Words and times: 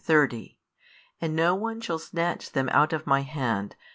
|101 0.01 0.07
29, 0.07 0.27
30 0.31 0.57
And 1.21 1.35
no 1.35 1.53
one 1.53 1.79
shall 1.79 1.99
snatch 1.99 2.53
them 2.53 2.69
out 2.69 2.91
of 2.91 3.05
My 3.05 3.21
hand. 3.21 3.75